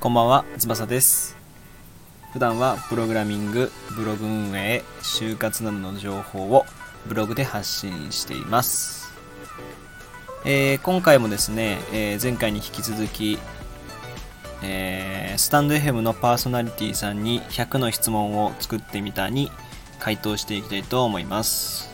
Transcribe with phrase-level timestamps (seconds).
[0.00, 1.36] こんばんは、翼です。
[2.32, 6.64] 普段はプログラミング、ブログ運営、就活などの情報を
[7.06, 9.12] ブログで発信しています。
[10.44, 13.38] えー今回もですね、えー前回に引き続き、
[14.64, 19.52] えースタンド FM のパーソナリティさんに100の質問を作ってみたに
[20.00, 21.87] 回答していきたいと思います。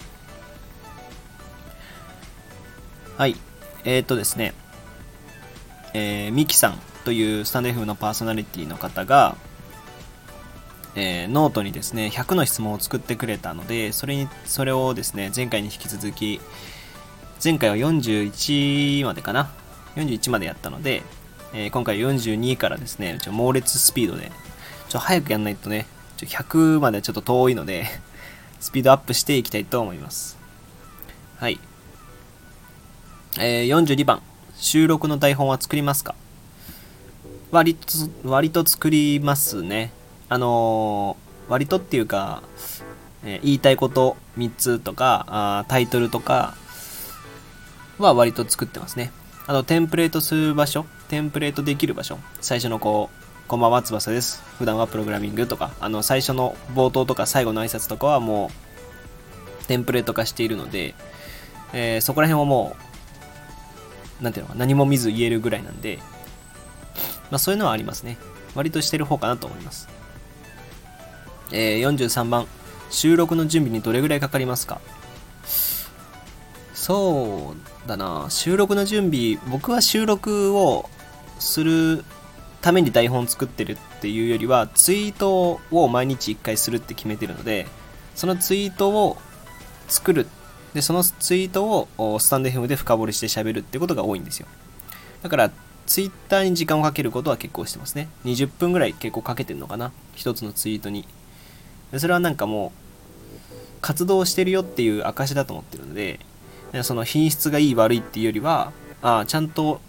[3.85, 3.97] はい。
[3.97, 4.55] えー、っとですね、
[5.93, 9.37] えーミキさんというスタンド FM のパーソナリティの方が、
[10.97, 16.41] えーノートにですね、100の質問を作ってくれたので、それに、それをですね、前回に引き続き、
[17.43, 19.51] 前回は41までかな
[19.97, 21.03] ？41までやったので、
[21.53, 24.33] えー今回42からですね、ちょ猛烈スピードで、
[24.89, 27.87] ちょ早くやんないとね、ちょ100までちょっと遠いので、
[28.61, 30.39] スピードアップしていきたいと思います。
[31.37, 31.61] はい。
[33.39, 34.23] えー42番、
[34.57, 36.15] 収録の台本は作りますか？
[37.51, 37.87] 割と、
[38.29, 39.93] 割と作りますね。
[40.29, 42.43] あのー割とっていうか、
[43.25, 46.55] えー言いたいこと3つとか、あタイトルとか
[47.99, 49.11] は割と作ってますね。
[49.47, 54.43] あと、テンプレートする場所、テンプレートできる場所、最初のこう、こんばんは、翼です。
[54.59, 58.51] 普段はプログラミングとか、あの、最初の冒頭とか最後の挨拶とかはも
[59.63, 60.95] う、テンプレート化しているので、
[61.75, 62.94] えーそこら辺はもう、
[64.21, 65.99] なんていうのか、何も見ず言えるぐらいなんで、
[67.31, 68.19] まあそういうのはありますね。
[68.55, 69.89] 割としてる方かなと思います。
[71.53, 72.47] えー43番、
[72.91, 74.81] 収録の準備にどれぐらいかかりますか？
[76.75, 77.55] そ
[77.85, 80.89] うだな、収録の準備、僕は収録を
[81.39, 82.05] する
[82.61, 87.67] ために台本作ってるっていうよりは、ツイートを毎日1回するって決めてるので、
[88.15, 89.17] そのツイートを
[89.89, 90.29] 作るっ。
[90.75, 94.47] で、そのツイートをスタンド FM で深掘りして喋るってことが多いんですよ。
[95.23, 95.51] だから、
[95.87, 98.09] ツイッターに時間をかけることは結構してますね。
[98.25, 99.93] 20分ぐらい結構かけてるのかな。
[100.15, 101.07] 一つのツイートに。
[101.97, 102.73] それはなんかも
[103.79, 106.19] う、活動してるよっていう証だと思ってるので、
[106.73, 108.73] でその品質がいい悪いっていうよりは、
[109.03, 109.81] ああ、ちゃんと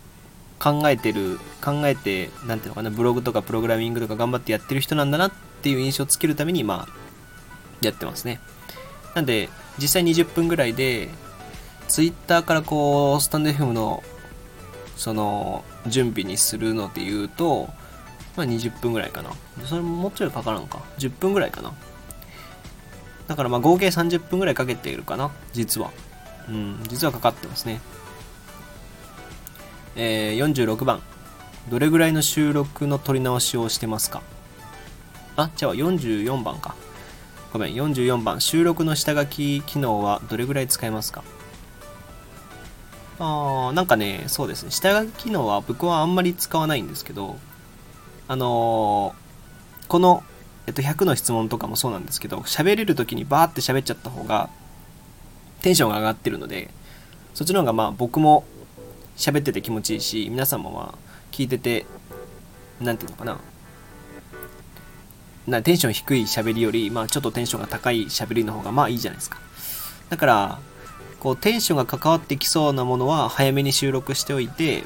[0.60, 6.94] 考えてる、考えて、なんていうのかな、ブログとかプログラミングとか頑張ってやってる人なんだなっていう印象をつけるために、まあ、
[7.82, 8.40] やってますね。
[9.16, 11.10] なんで、実際20分ぐらいで、
[11.88, 14.04] ツイッターからこう、スタンド FM の、
[14.96, 17.70] その、準備にするので言うと、
[18.36, 19.32] まあ20分ぐらいかな。
[19.66, 20.80] それももうちょいかからんか。
[20.98, 21.74] 10分ぐらいかな。
[23.28, 25.92] だからまあ合計30分ぐらいかけているかな、実は。
[26.48, 27.82] うん、実はかかってますね。
[29.96, 31.02] えー、46番。
[31.70, 34.22] どれぐらいの収録の撮り直しをしてますか？
[35.36, 36.76] あ、じゃあ44番か。
[37.56, 38.42] ごめん、44番。
[38.42, 41.24] 収録の下書き機能はどれぐらい使えますか？
[43.18, 44.72] あー、なんかね、そうですね。
[44.72, 47.38] 下書き機能は僕はあんまり使わないんですけど、
[48.28, 50.22] あのーこの、
[50.68, 54.50] えっと、100の質問とかもそうなんですけど、喋れる時にバーって喋っちゃった方が、
[55.62, 56.72] テンションが上がってるので、
[57.34, 58.44] そっちの方がまあ僕も
[59.16, 60.94] 喋ってて気持ちいいし、皆さんも
[61.32, 61.86] 聞いてて、
[62.82, 63.40] なんていうのかな、
[65.48, 69.40] なテンション低い喋りより、まあちょっとテンションが高い喋りの方がまあいいじゃないですか。
[70.10, 70.60] だから、
[71.20, 74.84] こうテンションが関わってきそうなものは早めに収録しておいて、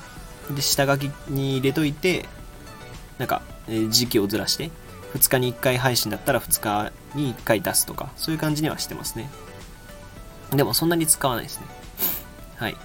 [0.50, 2.26] で、下書きに入れといて、
[3.18, 4.72] なんか、え時期をずらして、
[5.14, 9.30] 2日に1回配信だったら2日に1回出すとか、そういう感じにはしてますね。
[10.52, 11.68] でもそんなに使わないですね。
[12.56, 12.76] はい。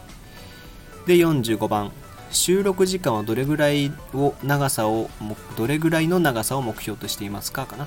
[1.07, 1.93] で、45番。
[2.35, 5.09] 収録時間はどれぐらいを、長さを、
[5.57, 7.87] どれぐらいの長さを目標としていますかかな？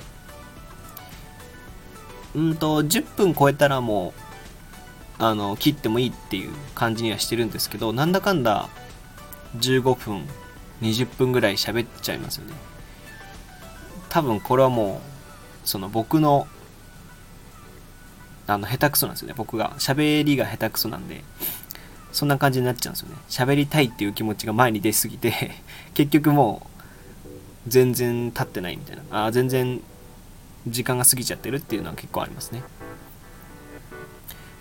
[2.34, 4.14] うんと、10分超えたらも
[5.20, 8.68] う、あの、切ってもいいっていう感じにはしてるんですけど、なんだかんだ
[9.58, 10.26] 15分、
[10.82, 12.54] 20分ぐらい喋っちゃいますよね。
[14.08, 15.02] 多分これはも
[15.64, 16.46] う、その僕の
[18.46, 19.34] あの、下手くそなんですよね。
[19.36, 19.74] 僕が。
[19.78, 21.22] 喋りが下手くそなんで、
[22.12, 23.16] そんな感じになっちゃうんですよね。
[23.28, 25.52] 喋りたいっていう気持ちが前に出すぎて、
[25.94, 26.66] 結局も
[27.66, 29.26] う、全然経ってないみたいな。
[29.26, 29.80] あ全然、
[30.66, 32.62] 時間が過ぎちゃってるっていうのは結構ありますね。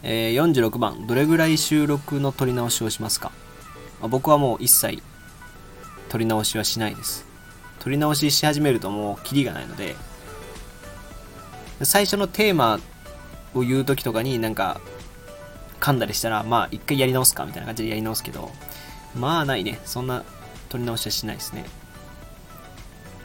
[0.03, 3.31] えー46番、どれぐらい収録の撮り直しをしますか？
[4.01, 5.01] あ僕はもう一切、
[6.09, 7.25] 撮り直しはしないです。
[7.79, 9.95] 撮り直しし始めるともうキリがないので、
[11.81, 12.79] 最初のテーマ
[13.53, 14.81] を言う時とかになんか
[15.79, 18.51] 噛んだりしたらまあ一回やり直すかみたいな感じでやり直すけど
[19.15, 19.79] まあないね。
[19.85, 20.24] そんな
[20.69, 21.65] 撮り直しはしないですね。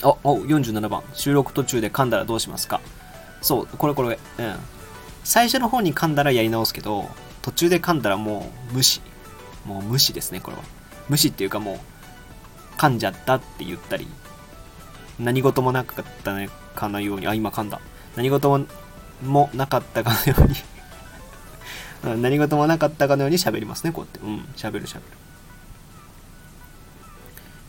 [0.02, 1.02] あお47番。
[1.14, 2.81] 収録途中で噛んだらどうしますか。
[3.40, 4.19] そうこれこれ。
[4.38, 4.54] うん。
[5.25, 7.08] 最初の方に噛んだらやり直すけど
[7.43, 9.00] 途中で噛んだらもう無視。
[9.66, 10.62] もう無視ですね、これは。
[11.08, 11.78] 無視っていうかもう、
[12.78, 14.06] 噛んじゃったって言ったり、
[15.19, 16.34] 何事もなかった
[16.75, 17.81] かのように、あ、今噛んだ。
[18.16, 18.66] 何事
[19.25, 20.56] もなかったかのように
[22.02, 24.20] 何事もなかったかのように喋りますね、こうやって。
[24.20, 25.02] うん、喋る喋る。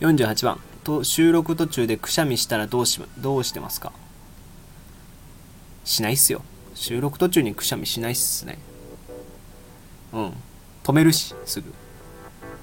[0.00, 0.60] 48番。
[0.82, 3.92] と収録途中でくしゃみしたらどうし、どうしてますか？
[5.84, 6.42] しないっすよ。
[6.74, 8.58] 収録途中にくしゃみしないっすね。
[10.12, 10.32] うん。
[10.82, 11.72] 止めるし、すぐ。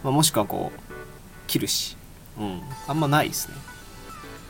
[0.03, 0.79] まあ、もしくはこう、
[1.47, 1.97] 切るし。
[2.37, 2.61] うん。
[2.87, 3.55] あんまないっすね。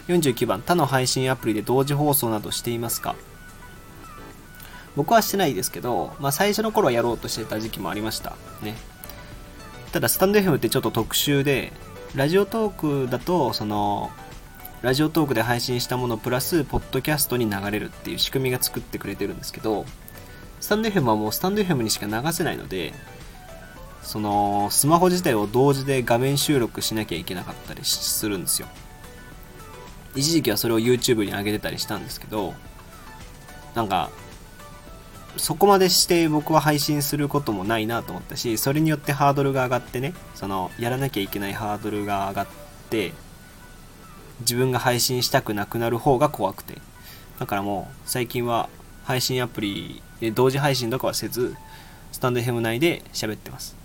[0.07, 0.61] 49番。
[0.61, 3.15] 他の配信アプリで同時放送などしていますか？
[4.95, 8.35] 僕はしてないですけど、まあ、最初の頃はやろうとしてた時期もありました。
[8.61, 8.75] ね。
[9.91, 11.73] ただ、スタンド FM ってちょっと特殊で、
[12.15, 14.11] ラジオトークだと、その、
[14.81, 19.85] ラジオトークで配信したものプラス、ポッドキャストに流れるっていう仕組みが作ってくれてるんですけど、
[20.59, 22.93] スタンド FM はもうスタンド FM にしか流せないので、
[24.01, 28.67] その、スマホ自体を同時で画面収録しなきゃいけなかったりするんですよ。
[30.15, 32.53] 一時期はそれを YouTube に上げてたりしたんですけど、
[33.75, 34.09] なんか、
[35.37, 42.47] そこまでして僕は配信することもないなと思ったし、それによってハードルが上がってね、その、やらなきゃいけないハードルが上がっ
[42.89, 43.13] て、
[44.41, 46.77] 自分が配信したくなくなる方が怖くて。
[47.39, 48.69] だからもう、最近は
[49.03, 51.55] 配信アプリで同時配信とかはせず、
[52.11, 53.75] スタンド FM 内で喋ってます。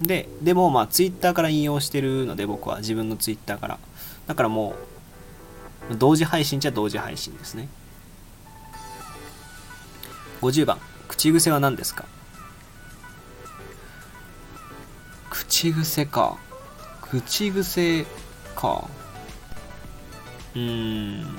[0.00, 3.78] で、でもまあ Twitter から引用してるので僕は自分の Twitter から。
[4.26, 4.74] だからも
[5.90, 7.68] う、同時配信じゃ同時配信ですね。
[10.40, 10.78] 50番。
[11.08, 12.04] 口癖は何ですか？
[15.30, 16.36] 口癖か。
[17.02, 18.04] 口癖
[18.54, 18.88] か。
[20.54, 21.38] うーん。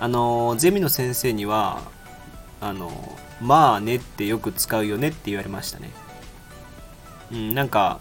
[0.00, 1.80] あのゼミの先生には
[2.60, 5.90] あのまあねってよく使うよねって言われましたね。
[7.30, 8.00] うんなんか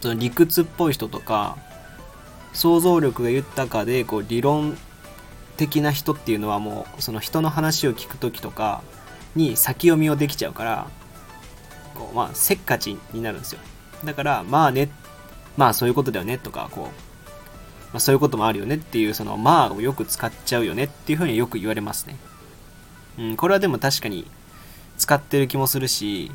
[0.00, 1.58] その理屈っぽい人とか
[2.52, 4.78] 想像力が豊かでこう理論
[5.58, 8.82] 的な人っていうのはもうその人の話を聞く時とか
[9.34, 10.88] に先読みをできちゃうから
[11.94, 13.60] こうまあせっかちになるんですよ。
[14.04, 14.88] だからまあね
[15.56, 16.90] まあそういうことだよねとかこう、ま
[17.94, 22.16] あ、そういうこともあるよねっていうそのまあをよく使っちゃうよねっていうふうによく言われますね。
[23.18, 24.30] うんこれはでも確かに
[24.96, 26.30] 使ってる気もするし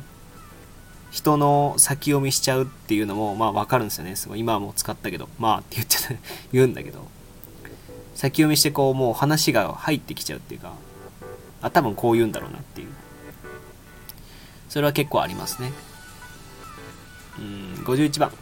[1.10, 4.16] 人の先読みしちゃうっていうのもまあわかるんですよね。
[4.16, 6.16] すごい今はもう使ったけどまあって言っちゃ
[6.52, 7.08] 言うんだけど。
[8.14, 10.72] 先読みしてこうもう話が入ってきちゃうっていうか
[11.62, 12.88] あ多分こう言うんだろうなっていう。
[14.68, 15.72] それは結構ありますね。
[17.38, 18.32] うん51番。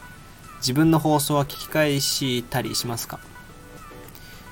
[0.58, 3.19] 自分の放送は聞き返したりしますか？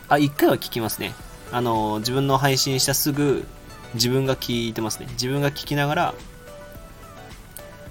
[0.08, 1.14] あ1回は聞きますね。
[1.52, 3.46] あの自分の配信したすぐ
[3.94, 5.06] 自分が聞いてますね。
[5.12, 6.14] 自分が聞きながら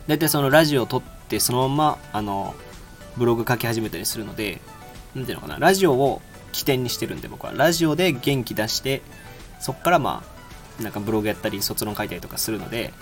[0.08, 2.56] 大体そのラジオを撮ってそのままあの
[3.18, 4.60] ブログ書き始めたりするので
[5.16, 5.58] 何ていうのかな。
[5.60, 9.01] ラジオを起点にしてるんで僕はラジオで元気出して
[9.60, 10.24] そっからま
[10.80, 12.94] あなんかブログやったり卒論書いたりとかするので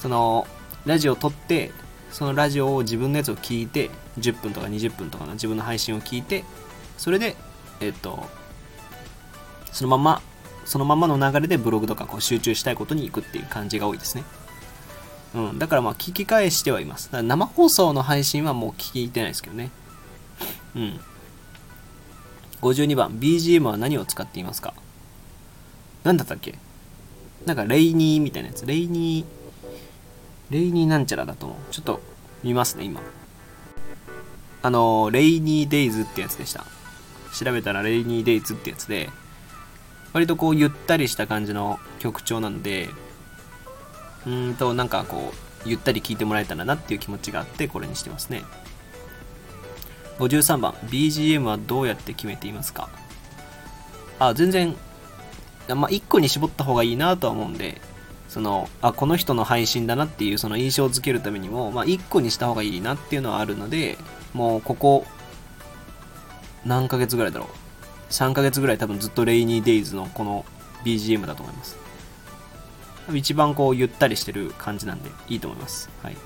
[0.00, 0.46] その
[0.86, 1.70] ラジオを撮って
[2.10, 6.44] そのラジオを自分のやつを聞いて10分とか20分とかの自分の配信を聞いて
[6.98, 7.36] それで
[7.80, 8.26] えっと
[9.72, 10.22] そのまま
[10.64, 14.24] そのままの流れでブログとかこう集中したいことに行くっていう感じが多いですね。
[15.34, 17.10] うんだからまあ聞き返してはいます。
[17.22, 19.70] 生放送の配信はもう聞いてないですけどね。
[20.76, 21.00] うん。
[22.62, 24.72] 52番 BGM は何を使っていますか？
[26.04, 26.54] 何だったっけ？
[27.44, 28.64] なんかレイニーみたいなやつ。
[28.64, 29.26] レイニー
[30.50, 31.58] レイニーなんちゃらだと思う。
[31.72, 32.00] ちょっと
[32.42, 33.00] 見ますね今。
[34.62, 36.64] あのレイニーデイズってやつでした。
[37.34, 39.10] 調べたらレイニーデイズってやつで
[40.12, 42.90] 割とこうゆったりした感じの曲調なんで
[44.26, 45.32] うんとなんかこ
[45.66, 48.44] うゆったり聴いてもらえたらなっていう気持ちがあってこれにしてますね。
[50.18, 50.72] 53番。
[50.72, 52.88] BGM はどうやって決めていますか？
[54.18, 54.76] あ全然
[55.68, 57.80] まあ1個に絞った方がいいなとは思うんで
[58.28, 63.98] そのあこの人の配信だなっていうその印象づけるためにも、まあ、1個にした方がいいなっていうのはあるので
[64.32, 65.04] もうここ
[66.64, 67.48] 何ヶ月ぐらいだろう。
[68.12, 70.44] 3ヶ月ぐらい多分ずっとレイニーデイズのこの
[70.84, 71.76] BGM だと思います。
[73.12, 75.90] 一番こうゆったりしてる感じなんでいいと思います。
[76.02, 76.16] はい。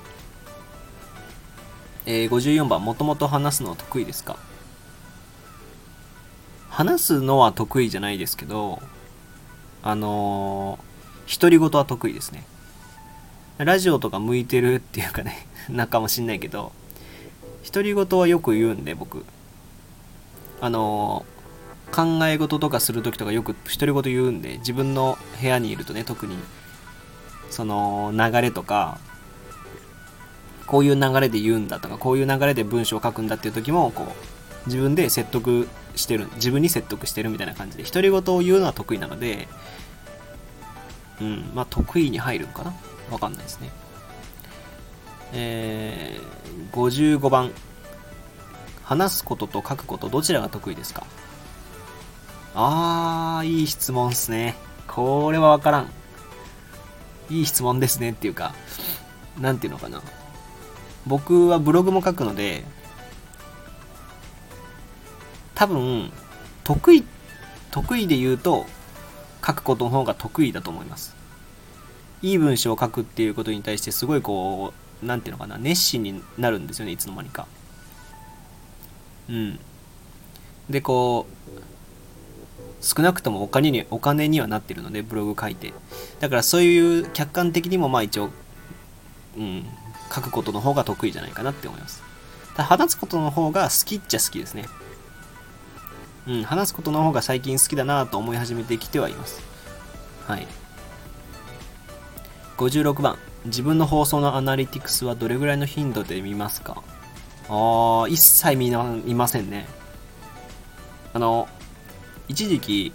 [2.09, 4.37] えー、54番、もともと話すのは得意ですか？
[6.69, 8.81] 話すのは得意じゃないですけど、
[9.83, 12.45] あのー、独り言は得意ですね。
[13.57, 16.71] ラジオとか向いてるっていうかね、 なんかもしんないけど、
[17.65, 19.25] 独り言はよく言うんで、僕。
[20.61, 26.37] あのー、考え事とかするときとかよく独り言言うんで、自分の部屋にいるとね、特に、
[27.49, 28.97] その流れとか、
[30.67, 39.47] こういう流れで言うんだとか、こういう流れで文章を書くんだっていう時も、こう、自分で説得してる、自分に説得してるみたいな感じで、独り言を言うのは得意なので、
[41.21, 42.73] うん、まあ得意に入るんかな？
[43.09, 43.71] わかんないですね。
[45.33, 47.51] えー、55番。
[48.83, 51.05] 話すことと書くことどちらが得意ですか？
[52.55, 54.55] あー、いい質問っすね。
[54.87, 55.91] これはわからん。
[57.29, 58.53] いい質問ですねっていうか、
[59.39, 60.01] なんていうのかな？
[61.05, 62.63] 僕はブログも書くので、
[65.55, 66.11] 多分、
[66.63, 67.03] 得意、
[67.71, 68.65] 得意で言うと、
[69.45, 71.15] 書くことの方が得意だと思います。
[72.21, 77.47] いい文章を書くっていうことに対してすごいこう、なんていうのかな、熱心になるんですよね、いつの間にか。
[79.29, 79.59] うん。
[80.69, 85.73] で、こう、少なくともお金にお金にはなってるので、ブログ書いて。
[86.19, 88.29] だからそういう客観的にもまあ一応、
[89.37, 89.65] うん、
[90.13, 92.01] 書くことの方が得意じゃないかなって思います。
[92.55, 94.65] ただ話すことの方が好きっちゃ好きですね。
[96.27, 99.41] うん、話すことの方が最近好きだなと思い始めてきてはいます。
[100.27, 100.47] はい。
[102.57, 103.17] 56番。
[103.45, 106.83] 自分の放送のアナリティクスはどれぐらいの頻度で見ますか？
[107.49, 109.67] ああ、一切見な見ませんね。
[111.13, 111.47] あの、
[112.27, 112.93] 一時期、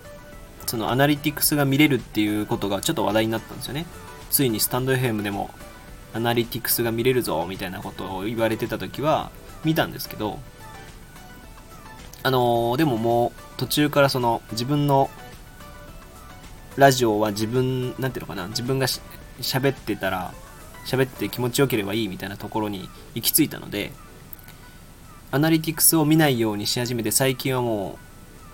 [0.67, 3.87] そのアナリティクスが見れるっていうことがちょっと話題になったんですよね。
[4.31, 5.51] ついにスタンド FM でも
[6.15, 9.31] アナリティクスが見れるぞみたいなことを言われてた時は
[9.65, 10.39] 見たんですけど、
[12.23, 15.11] あのー、でももう途中からその自分の
[16.77, 19.01] ラジオは自分、なんていうのかな、自分がし
[19.41, 20.33] 喋ってたら、
[20.87, 23.93] 喋って気持ちよければいいみたいなところに行き着いたので、
[25.31, 27.99] アナリティクスを見ないようにし始めて最近はも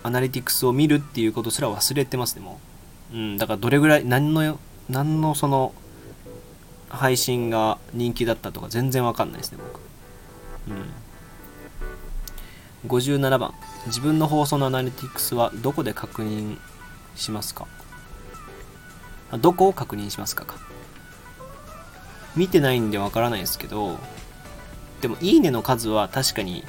[0.03, 2.59] うアナリティクスを見るっていうことすら忘れてますね、も
[3.13, 3.15] う。
[3.15, 5.73] うん、だからどれぐらい、何の、何のその、
[6.89, 9.79] 配信が人気だったとか全然わかんないですね、僕。
[10.73, 10.73] う
[12.87, 12.89] ん。
[12.89, 13.53] 57番。
[13.87, 16.57] 自分の放送のアナリティクスはどこで確認
[17.15, 17.67] しますか？
[19.39, 20.55] どこを確認しますかか。
[22.35, 23.97] 見てないんでわからないですけど、
[25.01, 26.63] でも、いいねの数は確かに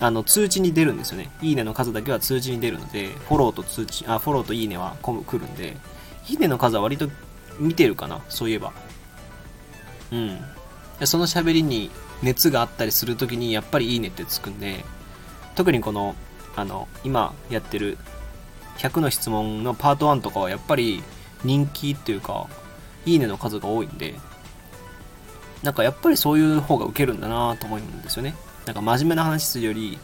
[0.00, 1.30] あの、通知に出るんですよね。
[1.42, 5.76] いいねの数だけは通知に出るので、フォローと通知、あ、フォローといいねは来るんで、
[6.28, 7.08] いいねの数は割と
[7.58, 8.72] 見てるかな、そういえば。
[10.12, 10.38] うん。
[11.04, 11.90] その喋りに
[12.22, 14.84] 熱があったりするときに、やっぱりいいねってつくんで、
[15.54, 16.14] 特にこの、
[16.56, 17.98] あの、今やってる
[18.78, 21.02] 100の質問のパート1とかはやっぱり
[21.44, 22.48] 人気っていうか、
[23.04, 24.14] いいねの数が多いんで、
[25.62, 28.34] なんかやっぱりそういう方が受けるんだなと思うんですよね。
[28.66, 29.98] なんか真面目な話するより、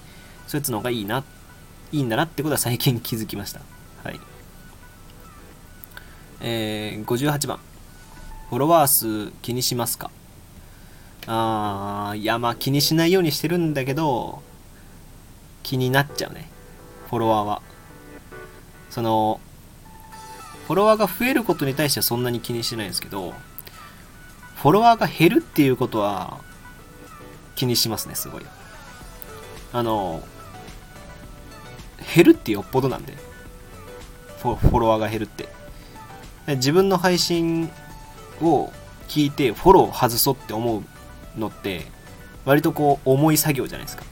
[0.46, 1.25] そういうの方がいいな、
[1.92, 3.61] いいんだなってことは最近気づきました。
[4.02, 4.20] はい。
[6.47, 7.59] えー、58番。
[8.51, 10.11] フォロワー数気にしますか？
[11.27, 14.43] あー、いや、まあ気にしないようにしてるんだけど、
[15.63, 16.51] 気になっちゃうね。
[17.09, 17.63] フォロワーは。
[18.91, 19.41] その、
[20.67, 23.33] フォロワーが増えることに対してはそんなに気にしてないんですけど、
[24.57, 26.41] フォロワーが減るっていうことは、
[27.55, 28.43] 気にしますね、すごい。
[29.73, 30.23] あの、
[32.15, 33.17] 減るってよっぽどなんで。
[34.43, 35.49] フォロワーが減るって。
[36.47, 37.71] 自分の配信
[38.41, 38.71] を
[39.09, 40.83] 聞いてフォロー外そうって思う
[41.39, 41.87] のって、
[42.45, 44.05] 割とこう重い作業じゃないですか。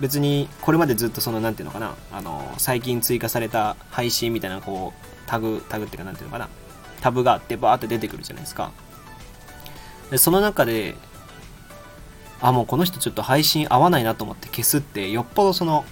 [0.00, 6.48] 別にこれまでずっとその何ていうのかなあの最近追加された配信みたいなこうタグタグっていうか何ていうのかな
[7.00, 8.72] タブがあってバーって出てくるじゃないですか
[10.10, 10.96] でその中で
[12.42, 15.84] あ、もうこの人ちょっと配信合わないなと思って消すって、よっぽどその、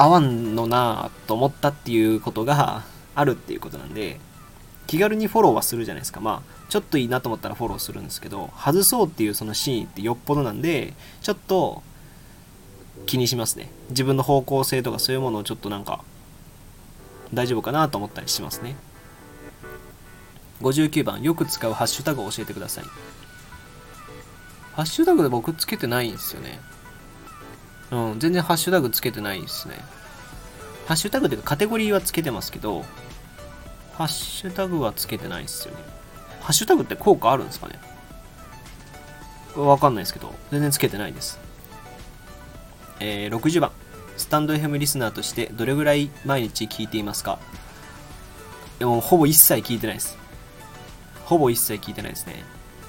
[0.00, 4.18] 合わんのなと思ったっていうことがあるっていうことなんで、
[4.86, 6.20] 気軽にフォローはするじゃないですか。
[6.20, 11.82] まあ、ちょっといいなと思ったらフォローするんですけど、外そうっていうそのシーンってよっぽどなんで、ちょっと
[13.04, 13.70] 気にしますね。
[13.90, 16.02] 自分の方向性とかそういうものをちょっとなんか、
[17.34, 18.76] 大丈夫かなと思ったりしますね。
[20.62, 22.84] 59番、よく使うハッシュタグを教えてください。
[24.76, 26.58] ハッシュタグで僕つけてないんですよね。
[27.90, 29.74] うん、全然ハッシュタグつけてないですね。
[30.86, 32.84] ハッシュタグっていうかカテゴリーはつけてますけど、
[33.94, 35.80] ハッシュタグはつけてないですよね。
[36.40, 37.78] ハッシュタグって効果あるんですかね？
[39.56, 41.38] わかんないですけど、全然つけてないです。
[43.00, 43.72] えー、60番。
[44.16, 47.38] スタンド FM リスナーとしてどれぐらい毎日聞いていますか？
[48.78, 50.16] でもほぼ一切聞いてないです。
[51.24, 52.44] ほぼ一切聞いてないですね。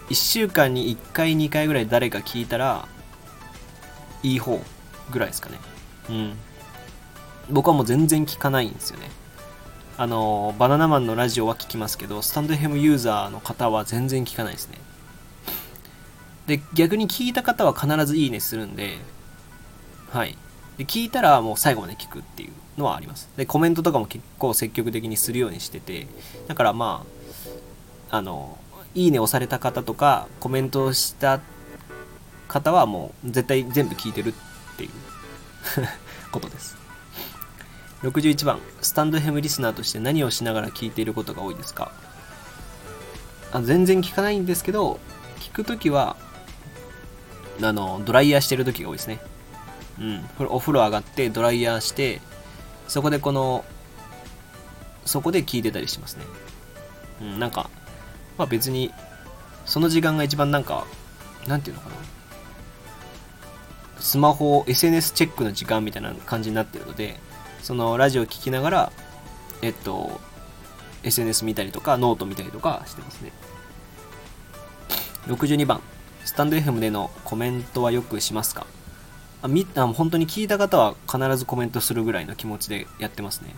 [0.09, 2.87] 1週間に1回2回ぐらい誰か聞いたら
[4.23, 4.61] いい方
[5.09, 5.59] ぐらいですかね。
[6.09, 6.37] うん。
[7.49, 9.09] 僕はもう全然聞かないんですよね。
[9.97, 14.77] あのバナナマンのラジオは聞きますけどスタンド FM ユーザーの方は全然聞かないですね。
[16.47, 18.97] で逆に聞いた方は必ずいいねするんで
[20.09, 20.37] はい。
[20.77, 23.29] で聞いたらもう最後まで聞くっていうのはあります。
[23.37, 26.07] でコメントとかも結構積極的にするようにしてて
[26.47, 27.05] だからま
[28.09, 28.57] ああの
[28.95, 31.41] いいね押された方とかコメントをした
[32.47, 34.50] 方はもう絶対全部聞いてるって
[34.83, 34.89] いう。
[36.31, 36.77] ことです。
[38.03, 41.91] 61番スタンドヘムリスナーとして何をしながら聞いていることが多いですか？
[43.51, 44.99] あ全然聞かないんですけど
[45.39, 46.15] 聞くときは
[47.61, 49.19] あのドライヤーしてる時が多いですね。
[49.99, 50.29] うん。
[50.47, 52.21] お風呂上がってドライヤーして
[52.87, 53.63] そこでこの
[55.05, 56.25] そこで聞いてたりしますね。
[57.21, 57.39] うん。
[57.39, 57.69] なんか
[58.37, 58.91] まあ別に
[59.65, 60.87] その時間が一番なんか
[61.45, 61.95] なんていうのかな。
[64.01, 67.19] スマホを SNS チェックの時間みたいな感じになってるので
[67.61, 68.91] そのラジオを聞きながら
[69.61, 70.19] えっと
[71.03, 73.31] SNS 見たりとかノート見たりとかしてますね。
[75.27, 75.81] 62番
[76.25, 78.65] スタンド FM でのコメントはよくしますか？
[79.43, 83.55] あみあ本当に聞いた方は必ずコメントするぐらいの気持ちでやってますね。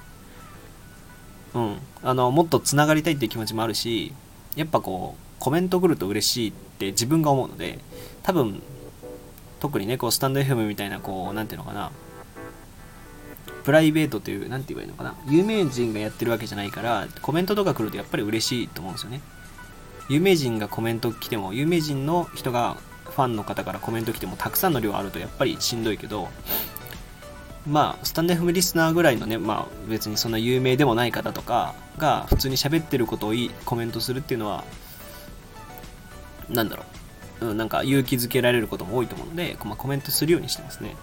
[1.54, 1.78] うん。
[2.02, 4.14] あのもっとつながりたいっていう気持ちもあるし
[4.56, 7.80] やっぱこうコメント来ると嬉しいって自分が思うので
[8.24, 8.62] 多分
[9.64, 11.90] 特にねこうスタンド FM みたいなこう何ていうのかな。
[13.64, 15.16] プライベートという何て言えばいいのかな。
[15.30, 19.22] 有名人がやってるわけじゃないからコメントとか来るとやっぱり嬉しいと思うんですよね。
[20.10, 26.28] 有名人がコメント来ても有名人の人がファンの方からコメント来てもたくさんの量あるとやっぱりしんどいけど
[27.66, 34.66] まあスタンド FM リスナーぐらいのねまあ別にそんな有名でもない方とかが普通に喋ってることをいいコメントするっていうのは
[36.50, 36.86] なんだろう、
[37.44, 40.96] うん、なんか勇気づけられることも多いと思うので、まあ、コメントするようにしてますね。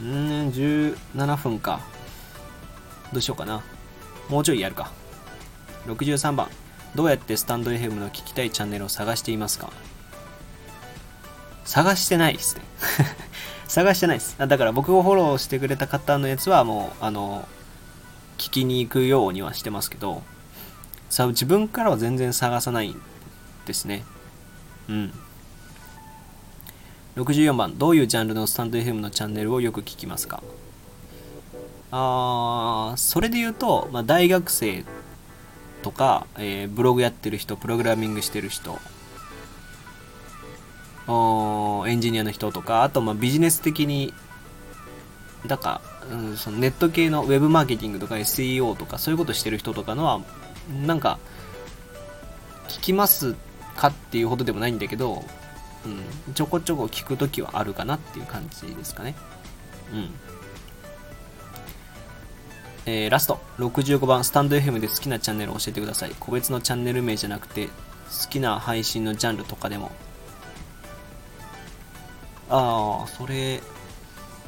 [0.00, 0.08] うん
[0.50, 1.80] 17分か。
[3.12, 3.62] どうしようかな。
[4.28, 4.92] もうちょいやるか。
[5.86, 6.48] 63番。
[6.94, 9.72] どうやってスタンド FM の聞きたいチャンネルを探していますか。
[11.64, 12.62] 探してないですね。
[13.66, 14.36] 探してないです。
[14.38, 17.46] だから僕をフォローしてくれた方のやつはもうあの
[18.38, 20.22] 聞きに行くようにはしてますけど
[21.10, 22.96] さ自分からは全然探さない
[23.66, 24.04] ですね。
[24.88, 25.12] うん。
[27.16, 30.42] 64番どういうジャンルのスタンド FM のチャンネルをよく聞きますか？
[31.90, 34.84] あーそれで言うと、まあ、大学生
[35.82, 38.78] とか、えー、ブログやってる人プログラミングしてる人
[41.88, 44.12] エンジニアの人とかあとまあビジネス的に
[45.46, 45.80] だか、
[46.12, 50.20] うん、そのネット系のウェブマーケティングとか SEO とかそういうことしてる人とかのは
[50.86, 51.18] なんか
[52.68, 53.34] 聞きます
[53.78, 55.22] かっていうほどでもないんだけど、
[55.86, 59.14] うん、ちょこちょこ聞くときはあるかなっていう感じですかね。
[59.92, 60.10] うん。
[62.86, 63.40] えー、ラスト。
[63.58, 64.24] 65番。
[64.24, 66.12] スタンド FM で好きなチャンネルを教えてください。
[66.18, 67.72] 個別のチャンネル名じゃなくて好
[68.28, 69.92] きな配信のジャンルとかでも。
[72.50, 73.60] ああ、それ、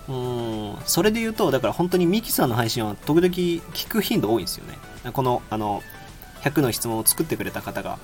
[0.09, 4.79] うん、それで言うと、だから本当にミキさんの配信は時々聞く頻度多いんですよね。
[5.13, 5.83] この、あの、
[6.43, 7.99] 100の質問を作ってくれた方が。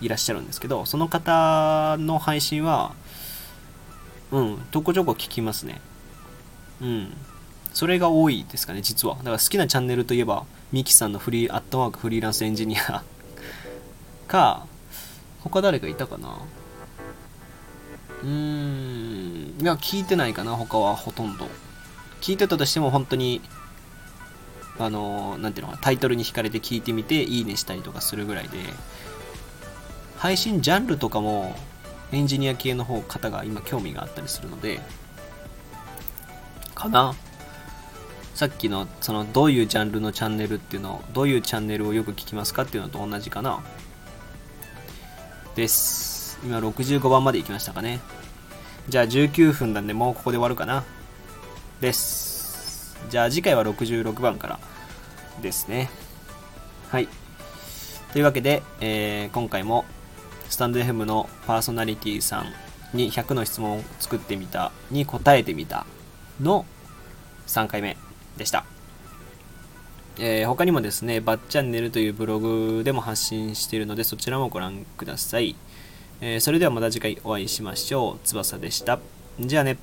[0.00, 2.92] いらっしゃるんですけど、その方の配信は、
[4.30, 5.80] うん、ちょこちょこ聞きますね。
[6.80, 7.12] うん。
[7.72, 9.16] それが多いですかね、実は。
[9.16, 13.02] だから好きなチャンネルといえば、ミキさんのフリー、アットマークフリーランスエンジニア
[14.28, 14.66] か、
[15.42, 16.38] 他誰かいたかな
[18.22, 21.48] うーん、いや、聞いてないかな、他はほとんど。
[22.20, 23.40] 聞いてたとしても、本当に、
[24.78, 28.58] あの、なんていうのかな、タイトルに惹かれて聞いてみて、いいねしたりとかするぐらいで、
[30.24, 31.54] 配信ジャンルとかも、
[32.10, 34.80] エンジニア系の方、方が今興味があったりするので、
[36.74, 37.14] かな。
[38.34, 43.62] さっきの、その、どういうジャンルのチャンネルっていうのを、どういうチャンネルをよく聞きますかっていうのと同じかな。
[45.56, 46.38] です。
[46.42, 48.00] 今65番まで行きましたかね。
[48.88, 50.84] じゃあ19分なんでもうここで終わるかな。
[51.82, 52.96] です。
[53.10, 54.58] じゃあ次回は66番から
[55.42, 55.90] ですね。
[56.88, 57.08] はい。
[58.14, 59.84] というわけで、えー、今回も
[60.48, 62.52] スタンド FM のパーソナリティさん
[62.96, 65.86] に100の質問を作ってみたに答えてみた
[66.40, 66.64] の
[67.46, 67.96] 3回目
[68.36, 68.64] でした。
[70.18, 75.56] えー、他にもですね、バッチャンネルというブログでも発信しているので、そちらもご覧ください。
[76.20, 78.26] えー、それではまた次回お会いしましょう。
[78.26, 79.00] 翼でした。
[79.40, 79.76] じゃあね。